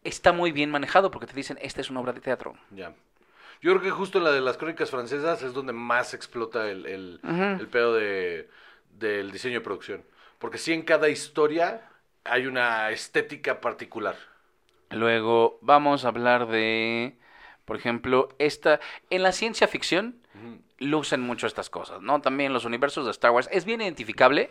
[0.05, 2.55] está muy bien manejado porque te dicen, esta es una obra de teatro.
[2.71, 2.95] Ya.
[3.61, 6.85] Yo creo que justo en la de las crónicas francesas es donde más explota el,
[6.87, 8.51] el pedo de,
[8.91, 10.05] del diseño de producción.
[10.39, 11.89] Porque sí en cada historia
[12.25, 14.17] hay una estética particular.
[14.91, 17.17] Luego vamos a hablar de,
[17.65, 18.81] por ejemplo, esta...
[19.09, 20.21] En la ciencia ficción
[20.79, 22.21] lucen mucho estas cosas, ¿no?
[22.21, 23.49] También los universos de Star Wars.
[23.53, 24.51] Es bien identificable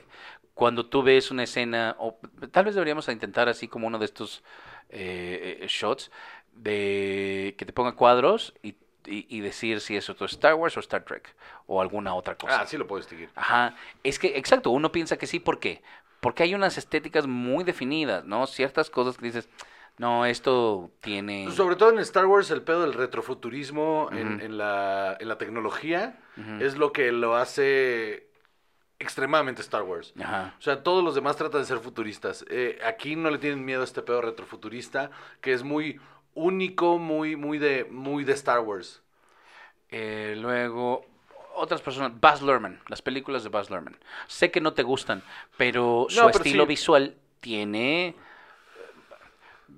[0.53, 2.17] cuando tú ves una escena, o
[2.51, 4.43] tal vez deberíamos intentar así como uno de estos
[4.89, 6.12] eh, shots,
[6.53, 8.69] de que te ponga cuadros y,
[9.05, 11.36] y- y decir si es Star Wars o Star Trek
[11.67, 12.62] o alguna otra cosa.
[12.62, 13.29] Ah, sí lo puedo distinguir.
[13.36, 15.81] Ajá, es que, exacto, uno piensa que sí, ¿por qué?
[16.19, 18.45] Porque hay unas estéticas muy definidas, ¿no?
[18.47, 19.49] Ciertas cosas que dices,
[19.97, 21.51] no, esto tiene...
[21.51, 26.19] Sobre todo en Star Wars el pedo del retrofuturismo en, la, en la tecnología
[26.60, 28.27] es lo que lo hace
[28.99, 30.13] extremadamente Star Wars.
[30.19, 30.56] Ajá.
[30.58, 32.45] O sea, todos los demás tratan de ser futuristas.
[32.49, 35.99] Eh, aquí no le tienen miedo a este pedo retrofuturista, que es muy
[36.34, 39.03] único, muy, muy de, muy de Star Wars.
[39.89, 41.06] Eh, luego,
[41.53, 43.97] otras personas, Buzz Luhrmann, las películas de Buzz Luhrmann.
[44.25, 45.21] Sé que no te gustan,
[45.56, 46.67] pero su No, pero estilo sí.
[46.69, 48.15] visual tiene...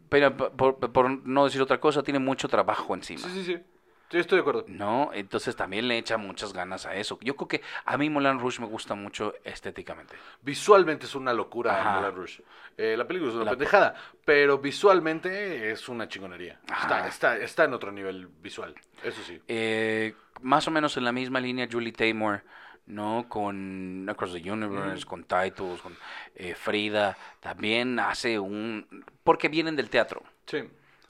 [0.10, 3.22] Pero por, no decir otra cosa, tiene mucho trabajo encima.
[3.22, 3.64] Sí, sí, sí.
[4.12, 4.66] Sí, estoy de acuerdo.
[4.68, 5.10] ¿No?
[5.14, 7.18] Entonces también le echa muchas ganas a eso.
[7.22, 10.16] Yo creo que a mí Moulin Rouge me gusta mucho estéticamente.
[10.44, 12.00] Visualmente es una locura Ajá.
[12.02, 12.44] Moulin Rouge.
[12.78, 16.60] Eh, la película es una La- pendejada, pero visualmente es una chingonería.
[16.82, 19.42] Está, está, está en otro nivel visual, eso sí.
[19.48, 22.44] Eh, más o menos en la misma línea Julie Taymor,
[22.88, 23.26] ¿no?
[23.28, 25.96] Con Across the Universe, con Titus, con
[26.36, 28.86] eh, Frida, también hace un...
[29.24, 30.60] porque vienen del teatro, Sí.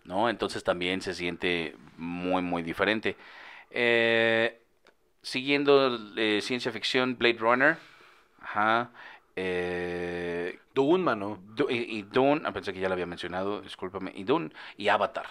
[0.06, 0.30] ¿no?
[0.30, 3.18] Entonces también se siente muy, muy diferente.
[3.72, 4.62] Eh,
[5.22, 7.78] siguiendo eh, ciencia ficción, Blade Runner,
[8.42, 8.92] ajá.
[9.36, 11.40] Eh, Dune, mano.
[11.56, 14.88] Du- y, y Dune, ah, pensé que ya lo había mencionado, discúlpame, y Dune, y
[14.88, 15.26] Avatar.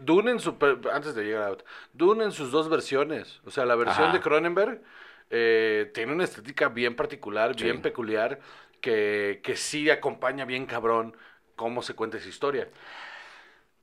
[0.00, 0.56] Dune en su...
[0.92, 1.56] Antes de llegar a...
[1.92, 3.40] Dune en sus dos versiones.
[3.44, 4.12] O sea, la versión Ajá.
[4.12, 4.82] de Cronenberg
[5.30, 7.64] eh, tiene una estética bien particular, Sí.
[7.64, 8.40] bien peculiar,
[8.80, 11.16] que, que sí acompaña bien cabrón
[11.56, 12.68] cómo se cuenta esa historia.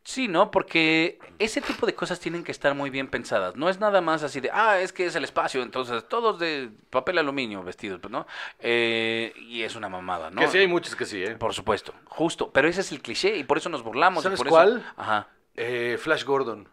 [0.03, 0.51] Sí, ¿no?
[0.51, 3.55] Porque ese tipo de cosas tienen que estar muy bien pensadas.
[3.55, 6.69] No es nada más así de, ah, es que es el espacio, entonces todos de
[6.91, 8.27] papel aluminio vestidos, ¿no?
[8.59, 10.41] Eh, y es una mamada, ¿no?
[10.41, 11.35] Que sí hay muchos que sí, ¿eh?
[11.35, 12.51] Por supuesto, justo.
[12.51, 14.21] Pero ese es el cliché y por eso nos burlamos.
[14.21, 14.77] y ¿Sabes por cuál?
[14.77, 14.93] Eso...
[15.01, 16.69] Ajá, Eh, Flash Gordon.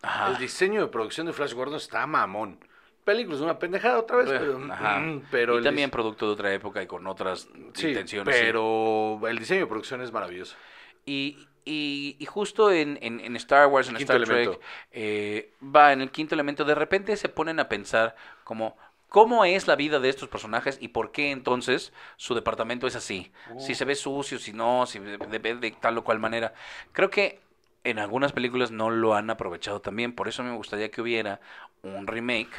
[0.00, 0.28] ajá.
[0.30, 2.58] El diseño de producción de Flash Gordon está mamón.
[3.04, 4.58] Película es una pendejada otra vez, pero...
[4.58, 8.36] Mm, pero y el también producto de otra época y con otras Sí, intenciones.
[8.36, 8.42] sí.
[8.44, 10.56] pero el diseño de producción es maravilloso.
[11.04, 14.60] Y, y, y justo en, en- en Star Wars, en Quinto Star Trek,
[14.92, 18.76] eh, va en el quinto elemento, de repente se ponen a pensar como,
[19.08, 23.32] ¿cómo es la vida de estos personajes y por qué entonces su departamento es así?
[23.58, 26.54] Si se ve sucio, si no, si de, de- de tal o cual manera.
[26.92, 27.40] Creo que
[27.84, 31.40] en algunas películas no lo han aprovechado también, por eso me gustaría que hubiera
[31.82, 32.50] un remake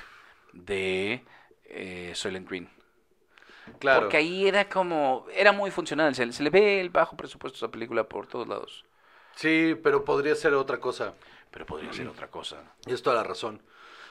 [0.54, 1.24] de
[1.66, 2.70] eh, Soylent Green.
[3.80, 4.02] Claro.
[4.02, 7.60] Porque ahí era como, era muy funcional, se, se le ve el bajo presupuesto a
[7.60, 8.86] esa película por todos lados.
[9.36, 11.14] Sí, pero podría ser otra cosa.
[11.52, 12.64] Pero podría ser otra cosa.
[12.86, 13.62] Y es toda la razón.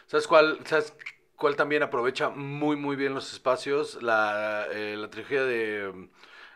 [0.06, 0.94] ¿Sabes cuál, sabes
[1.36, 6.08] cual también aprovecha muy, muy bien los espacios, la, eh, la trilogía de,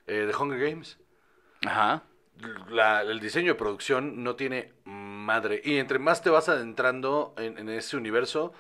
[0.06, 0.98] eh, de Hunger Games.
[1.66, 2.02] Ajá.
[2.68, 5.60] La- el diseño de producción no tiene madre.
[5.64, 8.52] Y entre más te vas adentrando en, en ese universo,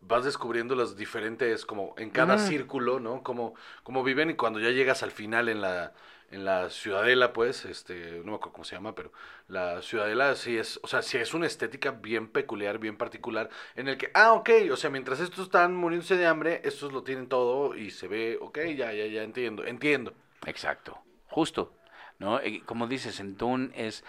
[0.00, 3.22] vas descubriendo las diferentes, como en cada círculo, ¿no?
[3.22, 5.92] Como, como viven y cuando ya llegas al final en la,
[6.30, 9.12] en la ciudadela, pues, este, no me acuerdo cómo se llama, pero
[9.48, 13.88] la ciudadela sí es, o sea, sí es una estética bien peculiar, bien particular, en
[13.88, 17.28] el que, ah, ok, o sea, mientras estos están muriéndose de hambre, estos lo tienen
[17.28, 20.14] todo y se ve, ok, ya, ya, ya entiendo, entiendo.
[20.46, 21.74] Exacto, justo,
[22.18, 22.40] ¿no?
[22.66, 24.04] Como dices, en Dune es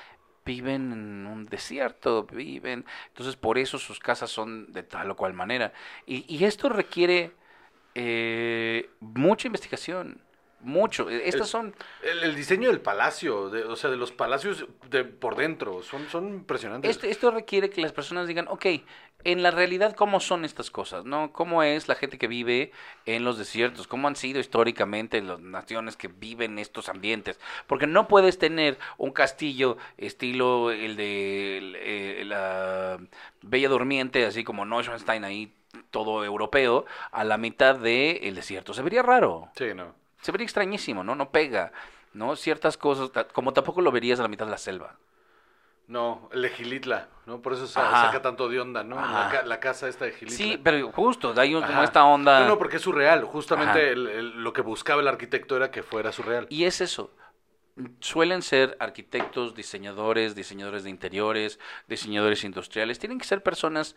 [0.49, 5.33] viven en un desierto, viven, entonces por eso sus casas son de tal o cual
[5.33, 5.73] manera.
[6.07, 7.31] Y, y esto requiere
[7.93, 10.21] eh, mucha investigación,
[10.61, 11.09] mucho.
[11.09, 14.65] E- Estas El- son, El, el diseño del palacio, de- o sea, de los palacios
[14.89, 16.91] de, por dentro, son, son impresionantes.
[16.91, 18.65] esto, esto requiere que las personas digan, ok,
[19.25, 21.03] en la realidad, ¿cómo son estas cosas?
[21.03, 21.33] ¿no?
[21.33, 22.71] ¿Cómo es la gente que vive
[23.05, 23.85] en los desiertos?
[23.87, 27.37] ¿Cómo han sido históricamente las naciones que viven en estos ambientes?
[27.67, 32.97] Porque no puedes tener un castillo estilo el de el, eh, la
[33.41, 35.53] Bella Durmiente, así como Neuschwanstein ahí,
[35.91, 38.73] todo europeo, a la mitad del desierto.
[38.73, 39.93] Se vería raro Sí, no.
[40.21, 41.15] Se vería extrañísimo, ¿no?
[41.15, 41.71] No pega,
[42.13, 42.35] ¿no?
[42.35, 44.95] Ciertas cosas, como tampoco lo verías a la mitad de la selva.
[45.87, 47.41] No, el de Gilitla, ¿no?
[47.41, 48.05] Por eso Ajá.
[48.07, 48.95] saca tanto de onda, ¿no?
[48.97, 50.37] La, casa esta de Gilitla.
[50.37, 52.41] Sí, pero justo, de ahí como esta onda.
[52.41, 53.23] No, no, porque es surreal.
[53.23, 53.89] Justamente Ajá.
[53.89, 56.45] el- el- lo que buscaba el arquitecto era que fuera surreal.
[56.49, 57.11] Y es eso.
[58.01, 62.99] Suelen ser arquitectos, diseñadores, diseñadores de interiores, diseñadores industriales.
[62.99, 63.95] Tienen que ser personas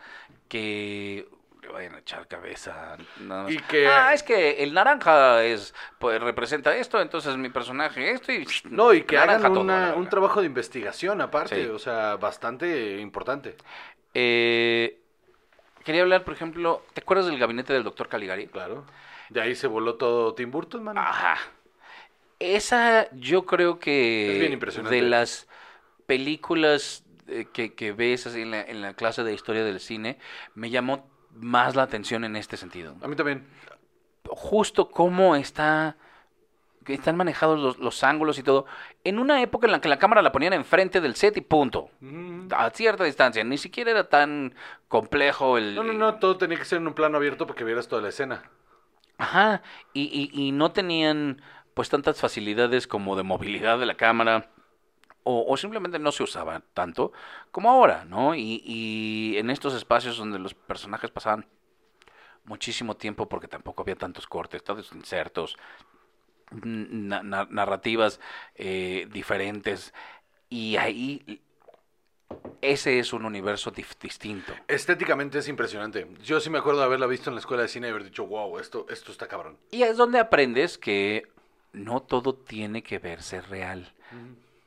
[0.48, 1.28] que
[1.62, 2.96] le vayan a echar cabeza.
[3.20, 3.52] nada más.
[3.52, 8.32] Y que- Ah, es que el naranja es pues representa esto, entonces mi personaje esto
[8.32, 11.70] y No, y que hagan una- un trabajo de investigación aparte, Sí.
[11.70, 13.56] o sea, bastante importante.
[14.14, 14.98] Eh,
[15.84, 18.48] quería hablar, por ejemplo, ¿te acuerdas del gabinete del doctor Caligari?
[18.48, 18.84] Claro.
[19.30, 20.98] De ahí se voló todo Tim Burton, man.
[20.98, 21.38] Ajá.
[22.38, 24.96] Esa yo creo que Es bien impresionante.
[24.96, 25.48] de las
[26.06, 30.18] películas eh, que, que ves así en la, en la clase de historia del cine,
[30.54, 32.96] me llamó más la atención en este sentido.
[33.02, 33.46] A mí también.
[34.28, 35.96] Justo cómo está
[36.84, 38.66] que están manejados los, los ángulos y todo,
[39.04, 41.90] en una época en la que la cámara la ponían enfrente del set y punto,
[42.00, 42.48] Mm.
[42.50, 44.54] a cierta distancia, ni siquiera era tan
[44.88, 45.76] complejo el...
[45.76, 48.08] No, no, no, todo tenía que ser en un plano abierto porque vieras toda la
[48.08, 48.42] escena.
[49.18, 51.40] Ajá, y, y, y no tenían
[51.74, 54.50] pues tantas facilidades como de movilidad de la cámara,
[55.24, 57.12] o, o simplemente no se usaba tanto
[57.50, 58.34] como ahora, ¿no?
[58.34, 61.46] Y, y en estos espacios donde los personajes pasaban
[62.44, 65.56] muchísimo tiempo porque tampoco había tantos cortes, tantos insertos,
[66.50, 68.20] na- na- narrativas
[68.56, 69.94] eh, diferentes,
[70.48, 71.40] y ahí
[72.60, 74.54] ese es un universo distinto.
[74.68, 76.06] Estéticamente es impresionante.
[76.22, 78.26] Yo sí me acuerdo de haberla visto en la escuela de cine y haber dicho,
[78.26, 79.56] wow, esto, esto está cabrón.
[79.70, 81.26] Y es donde aprendes que
[81.72, 83.92] no todo tiene que verse real.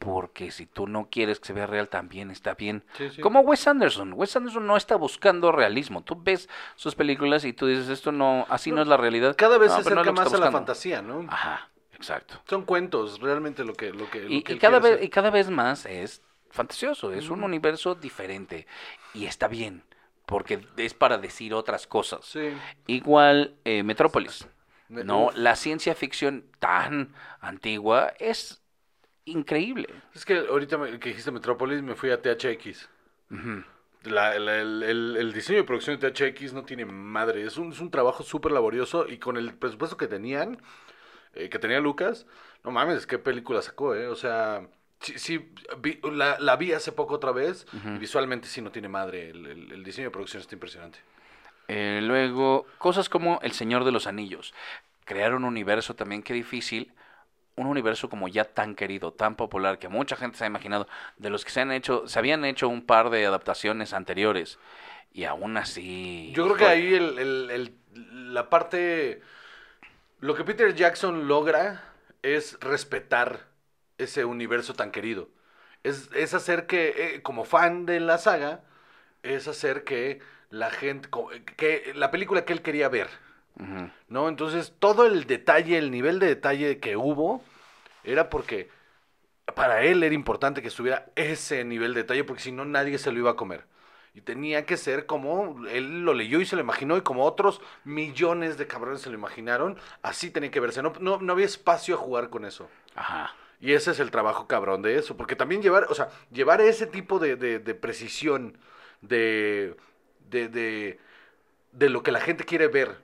[0.06, 2.84] Porque si tú no quieres que se vea real, también está bien.
[2.98, 3.22] Sí, sí.
[3.22, 4.14] Como Wes Anderson.
[4.14, 6.04] Wes Anderson no está buscando realismo.
[6.04, 9.36] Tú ves sus películas y tú dices, esto no, así no, es la realidad.
[9.36, 11.26] Cada vez No, se no acerca más a la fantasía, ¿no?
[11.28, 12.40] Ajá, exacto.
[12.48, 15.32] Son cuentos, realmente lo que, lo que, lo Y, que y cada vez, y cada
[15.32, 17.12] vez más es fantasioso.
[17.12, 18.68] Es un universo diferente.
[19.14, 19.84] Y está bien.
[20.28, 22.26] Porque es para decir otras cosas.
[22.26, 22.52] Sí.
[22.88, 24.48] Igual eh, Metrópolis.
[24.90, 28.62] Me- No, la ciencia ficción tan antigua es
[29.26, 29.88] increíble.
[30.14, 32.90] Es que ahorita me- que dijiste Metrópolis me fui a THX.
[33.32, 33.64] Ujú.
[34.04, 37.44] La- la- el, el- el diseño de producción de THX no tiene madre.
[37.44, 40.60] Es un, es un trabajo súper laborioso y con el presupuesto que tenían,
[41.34, 42.28] eh, que tenía Lucas,
[42.64, 44.08] no mames, qué película sacó, ¿eh?
[44.08, 44.68] O sea,
[45.00, 48.90] sí, sí, vi- la, la vi hace poco otra vez y visualmente sí no tiene
[48.90, 49.30] madre.
[49.32, 51.00] El, el- el diseño de producción está impresionante.
[51.68, 54.54] Eh, luego, cosas como El Señor de los Anillos.
[55.04, 56.94] Crear un universo también, qué difícil.
[57.56, 60.88] Un universo como ya tan querido, tan popular, que mucha gente se ha imaginado,
[61.18, 64.60] de los que se han hecho, se habían hecho un par de adaptaciones anteriores.
[65.14, 66.34] Y aún así.
[66.34, 69.22] Yo creo que ahí el, el- el- la parte...
[70.20, 71.84] Lo que Peter Jackson logra
[72.24, 73.48] es respetar
[73.98, 75.30] ese universo tan querido.
[75.84, 78.64] Es, es hacer que, eh, como fan de la saga,
[79.24, 81.10] es hacer que la gente...
[81.58, 83.10] que la película que él quería ver,
[84.10, 84.30] ¿no?
[84.30, 87.42] Entonces, todo el detalle, el nivel de detalle que hubo,
[88.04, 88.70] era porque
[89.56, 93.12] para él era importante que estuviera ese nivel de detalle, porque si no nadie se
[93.12, 93.66] lo iba a comer.
[94.14, 97.62] Y tenía que ser como él lo leyó y se lo imaginó, y como otros
[97.84, 100.82] millones de cabrones se lo imaginaron, así tenía que verse.
[100.82, 102.70] No, no, no había espacio a jugar con eso.
[102.96, 103.34] Ajá.
[103.60, 105.18] Y ese es el trabajo cabrón de eso.
[105.18, 108.58] Porque también llevar, o sea, llevar ese tipo de, de- de precisión,
[109.02, 109.76] de,
[110.30, 111.00] de, de,
[111.74, 112.98] de lo que la gente quiere ver.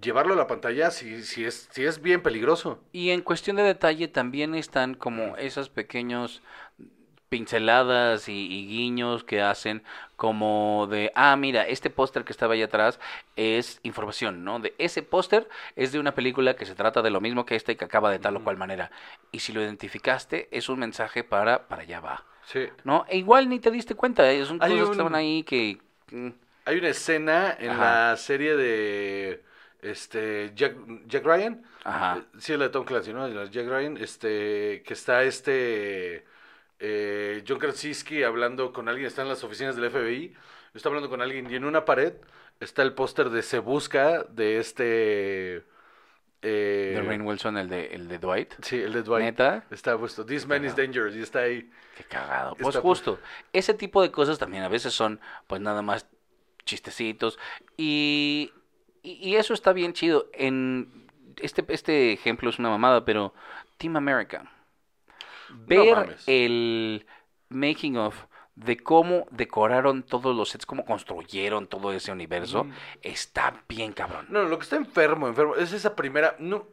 [0.00, 2.78] Llevarlo a la pantalla si, si, es, si es bien peligroso.
[2.92, 6.42] Y en cuestión de detalle también están como esos pequeños
[7.28, 9.82] pinceladas y, y guiños que hacen
[10.14, 13.00] como de, ah, mira, este póster que estaba ahí atrás
[13.34, 14.60] es información, ¿no?
[14.60, 17.72] De ese póster es de una película que se trata de lo mismo que esta
[17.72, 18.90] y que acaba de tal o cual manera.
[19.32, 22.68] Y si lo identificaste, es un mensaje para, para allá va, Sí.
[22.84, 23.04] ¿no?
[23.08, 24.44] E igual ni te diste cuenta, ¿eh?
[24.44, 25.78] son Hay cosas un- que estaban ahí que...
[26.66, 28.10] Hay una escena en Ajá.
[28.10, 29.42] la serie de
[29.82, 30.74] este Jack,
[31.06, 31.62] Jack Ryan.
[31.84, 32.22] Ajá.
[32.38, 33.28] Sí, la de Tom Clancy, ¿no?
[33.46, 36.26] Jack Ryan, este, que está este
[36.78, 40.34] eh, John Krasinski hablando con alguien, está en las oficinas del FBI,
[40.74, 42.14] está hablando con alguien y en una pared
[42.60, 45.56] está el póster de Se Busca de este...
[46.42, 48.54] eh, de Rainn Wilson, el de, el de Dwight.
[48.62, 49.24] Sí, el de Dwight.
[49.24, 49.64] ¿Neta?
[49.70, 50.24] Está puesto.
[50.26, 51.14] This man is dangerous.
[51.14, 51.70] Y está ahí.
[51.96, 52.52] Qué cagado.
[52.52, 53.18] Está Pues pu- justo,
[53.52, 56.06] ese tipo de cosas también a veces son pues nada más
[56.66, 57.38] chistecitos
[57.78, 58.52] y,
[59.02, 60.28] y, y eso está bien chido.
[60.34, 61.06] En
[61.40, 63.32] este, este ejemplo es una mamada, pero
[63.78, 64.52] Team America.
[65.50, 67.06] Ver el
[67.48, 68.26] making of
[68.56, 72.66] de cómo decoraron todos los sets, cómo construyeron todo ese universo,
[73.02, 74.26] está bien cabrón.
[74.30, 76.36] No, lo que está enfermo, enfermo, es esa primera.
[76.38, 76.66] No,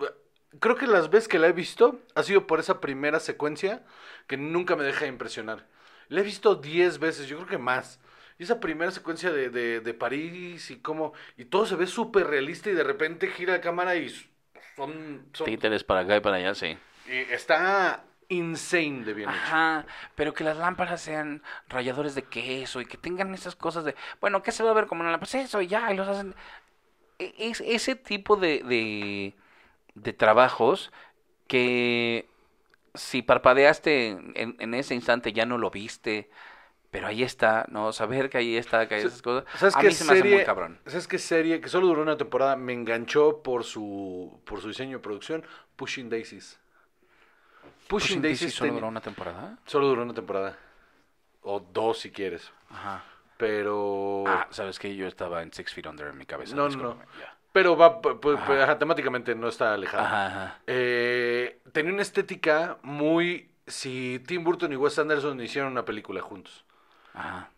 [0.60, 3.84] creo que las veces que la he visto ha sido por esa primera secuencia
[4.27, 5.67] que nunca me deja de impresionar.
[6.08, 7.99] La he visto 10 veces, yo creo que más.
[8.43, 11.13] Y esa primera secuencia de, de, de París y cómo.
[11.38, 14.10] Y todo se ve súper realista y de repente gira la cámara y
[14.75, 15.29] son.
[15.34, 16.77] son Títeres para acá y para allá, sí.
[17.06, 19.56] y está insane de bien hecho.
[19.56, 23.95] Ajá, pero que las lámparas sean ralladores de queso y que tengan esas cosas de,
[24.19, 25.32] bueno, ¿qué se va a ver como una lámpara?
[25.32, 26.36] Pues eso, y ya, y los hacen.
[27.19, 29.36] E- Es ese tipo de, de,
[29.95, 30.91] de trabajos
[31.47, 32.29] que
[32.95, 36.29] si parpadeaste en, en ese instante ya no lo viste,
[36.93, 37.91] pero ahí está, ¿no?
[37.91, 39.43] Saber que ahí está, que hay esas cosas.
[39.58, 40.79] ¿Sabes a qué mí se me hace muy cabrón.
[40.86, 42.56] ¿Sabes qué serie que solo duró una temporada?
[42.56, 45.43] Me enganchó por su por su diseño de producción.
[45.75, 46.60] Pushing Daisies.
[47.88, 49.58] Pushing, Pushing Daisies solo duró una temporada.
[49.65, 50.58] solo duró una temporada.
[51.41, 52.51] O dos si quieres.
[52.69, 53.03] Ajá.
[53.38, 54.23] Pero.
[54.27, 56.56] Ah, sabes que yo estaba en Six Feet Under en mi cabeza.
[56.56, 56.97] No, no, no.
[57.51, 58.77] Pero va, pu- pu- Ajá.
[58.77, 60.03] temáticamente no está alejado.
[60.03, 60.60] Ajá, ajá.
[60.67, 63.49] Eh, tenía una estética muy.
[63.65, 66.63] Si Tim Burton y Wes Anderson hicieron una película juntos.
[67.13, 67.49] Ajá.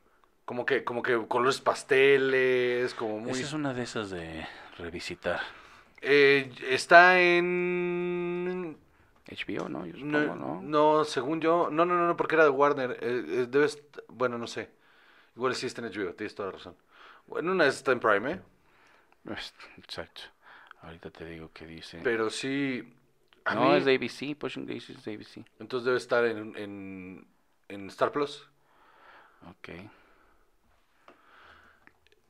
[0.45, 3.31] Como que, como que colores pasteles, como muy.
[3.31, 4.45] Esa es una de esas de
[4.77, 5.41] revisitar.
[6.01, 8.77] Eh, está en.
[9.27, 9.85] HBO, ¿no?
[9.87, 10.61] Yo No, supongo, ¿no?
[10.61, 11.69] no, según yo.
[11.71, 12.91] No, no, no, no, porque era de Warner.
[13.01, 14.69] Eh, eh, debe est- Bueno, no sé.
[15.35, 16.75] Igual sí está en HBO, tienes toda la razón.
[17.25, 18.41] Bueno, una vez está en Prime, ¿eh?
[19.77, 20.21] Exacto.
[20.81, 21.99] Ahorita te digo qué dice.
[22.03, 22.93] Pero sí.
[23.45, 24.35] A no, mí- es de ABC.
[24.37, 25.43] Pushing Daisies es de ABC.
[25.59, 27.27] Entonces debe estar en, en,
[27.67, 28.47] en Star Plus.
[29.49, 29.69] Ok.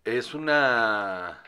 [0.06, 1.42] Es una...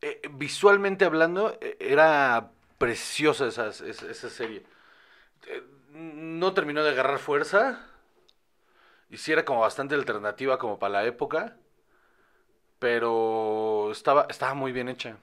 [0.00, 4.64] eh, visualmente hablando, eh, era preciosa esa, esa, esa serie.
[5.48, 7.86] Eh, no terminó de agarrar fuerza.
[9.10, 11.56] Y sí era como bastante alternativa como para la época.
[12.78, 15.16] Pero estaba, estaba muy bien hecha.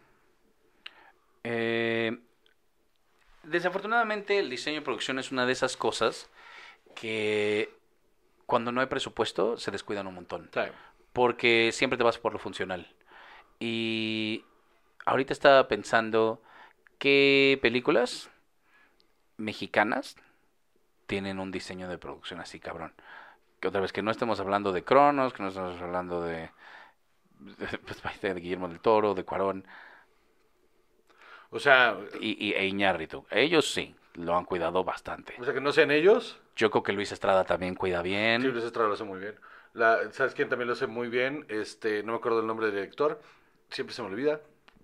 [1.43, 2.17] Eh,
[3.43, 6.29] desafortunadamente, el diseño de producción es una de esas cosas
[6.95, 7.73] que
[8.45, 10.49] cuando no hay presupuesto se descuidan un montón.
[11.13, 12.87] porque siempre te vas por lo funcional.
[13.59, 14.43] Y
[15.05, 16.41] ahorita estaba pensando
[16.97, 18.29] qué películas
[19.37, 20.15] mexicanas
[21.05, 22.93] tienen un diseño de producción así cabrón.
[23.59, 26.49] Que otra vez que no estemos hablando de Cronos, que no estemos hablando de
[27.85, 29.65] pues, vaya, de Guillermo del Toro, de Cuarón
[31.49, 33.25] O sea, y, y e Iñárritu.
[33.29, 35.35] Ellos sí lo han cuidado bastante.
[35.39, 36.39] o sea que no sean ellos.
[36.55, 38.51] Yo creo que Luis Estrada también cuida Sí, bien.
[38.51, 39.35] Luis Estrada lo hace muy bien.
[39.73, 41.45] La, ¿Sabes quién también lo hace muy bien?
[41.49, 43.19] Este, no me acuerdo el nombre del director.
[43.69, 44.39] Siempre se me olvida.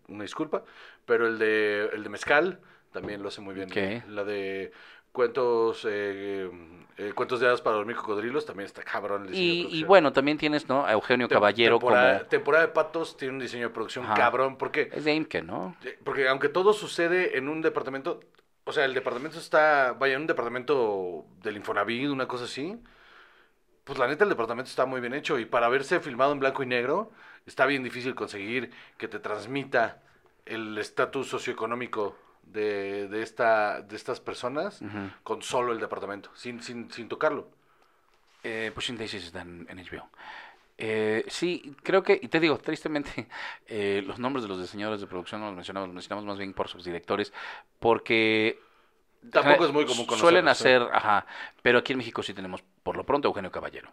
[0.08, 0.63] Una disculpa.
[1.06, 2.60] Pero el de, el de Mezcal
[2.92, 3.70] también lo hace muy bien.
[3.70, 4.02] ¿Qué?
[4.10, 4.72] La de
[5.12, 6.50] cuentos, eh,
[6.98, 9.24] eh, cuentos de hadas para dormir cocodrilos también está cabrón.
[9.26, 9.88] el diseño de Y, y producción.
[9.88, 10.86] bueno, también tienes, ¿no?
[10.86, 12.30] A Eugenio Tem- Caballero temporada, como...
[12.30, 14.15] temporada de patos tiene un diseño de producción Ajá.
[14.15, 14.58] cabrón.
[14.58, 15.76] porque Es de Imke, ¿no?
[16.04, 18.22] Porque aunque todo sucede en un departamento,
[18.70, 22.80] o sea, el departamento está, vaya, en un departamento del Infonavit, una cosa así,
[23.84, 26.62] pues la neta el departamento está muy bien hecho y para haberse filmado en blanco
[26.62, 27.12] y negro,
[27.48, 30.04] está bien difícil conseguir que te transmita
[30.46, 34.84] el estatus socioeconómico de, de, esta, de estas personas
[35.24, 37.50] con solo el departamento, sin, sin, sin tocarlo.
[38.44, 40.08] Eh, Pushing Daisies está en, en HBO.
[40.82, 43.27] Eh, sí, creo que, y te digo, tristemente,
[43.67, 46.54] eh, los nombres de los diseñadores de producción no los mencionamos, los mencionamos más bien
[46.54, 47.34] por sus directores,
[47.80, 48.60] porque
[49.32, 50.19] Tampoco es muy común conocerlos.
[50.21, 50.52] Suelen ¿eh?
[50.52, 51.25] hacer, ajá,
[51.62, 53.92] pero aquí en México sí tenemos por lo pronto Eugenio Caballero,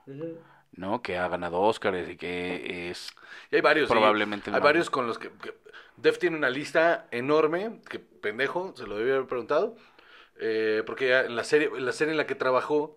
[0.73, 1.03] ¿no?
[1.03, 3.11] Que ha ganado Oscars y que es
[3.51, 3.89] Y hay varios.
[3.89, 3.93] sí.
[3.93, 5.55] Probablemente Hay varios con los que, que-
[5.97, 9.75] Def tiene una lista enorme, que pendejo, se lo debía haber preguntado.
[10.39, 12.97] eh, porque ya en la serie, en la serie en la que trabajó,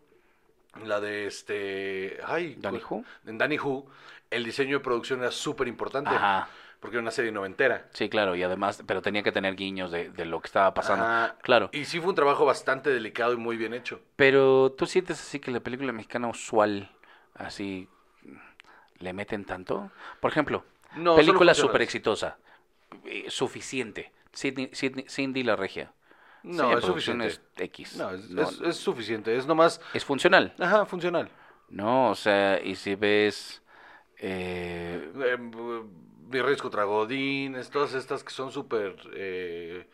[0.86, 2.18] la de este.
[2.26, 3.04] Ay, Danny Who.
[3.26, 3.88] En Danny Who,
[4.30, 6.10] el diseño de producción era súper importante.
[6.12, 6.48] Ajá.
[6.80, 7.88] Porque era una serie noventera.
[7.92, 11.04] Sí, claro, y además, pero tenía que tener guiños de, de lo que estaba pasando.
[11.04, 11.36] Ajá.
[11.42, 11.70] Claro.
[11.74, 14.00] Y sí fue un trabajo bastante delicado y muy bien hecho.
[14.16, 16.90] Pero tú sientes así que la película mexicana usual,
[17.36, 17.90] así,
[19.00, 19.92] le meten tanto.
[20.22, 20.64] Por ejemplo,
[20.96, 22.38] No, película súper exitosa,
[23.04, 24.14] eh, suficiente.
[24.32, 25.92] Sidney, Sidney- Cindy la regia.
[26.44, 27.28] No, Sí, es suficiente.
[27.28, 27.98] es X.
[27.98, 29.36] No, es, No, es- es suficiente.
[29.36, 29.82] Es nomás.
[29.94, 31.30] es funcional, Ajá, funcional.
[31.70, 32.10] ¿no?
[32.12, 33.62] O sea, y si ves...
[34.18, 36.84] eh, Eh, Mi Reyes contra
[37.72, 39.88] todas estas que son súper eh,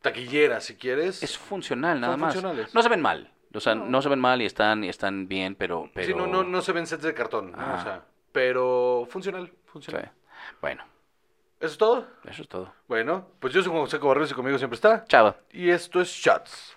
[0.00, 1.22] taquilleras, si quieres.
[1.22, 2.34] es funcional, nada Son más.
[2.34, 2.74] funcionales.
[2.74, 3.30] No se ven mal.
[3.54, 5.90] O sea, no, se ven mal y están, y están bien, pero...
[5.94, 6.06] pero...
[6.06, 7.74] Sí, no, no, no se ven sets de cartón, ¿no?
[7.74, 8.02] O sea,
[8.32, 9.52] pero funcional, Sí.
[9.66, 10.10] funcional.
[10.62, 10.84] Bueno,
[11.62, 12.06] ¿Eso es todo?
[12.24, 12.72] eso es todo.
[12.88, 15.04] Bueno, pues yo soy Juan José Cobarrios y conmigo siempre está.
[15.04, 15.36] Chava.
[15.52, 16.76] Y esto es Shots.